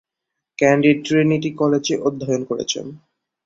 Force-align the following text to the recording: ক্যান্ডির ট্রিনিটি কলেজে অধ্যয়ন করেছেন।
ক্যান্ডির 0.57 0.97
ট্রিনিটি 1.05 1.49
কলেজে 1.59 1.95
অধ্যয়ন 2.07 2.41
করেছেন। 2.49 2.85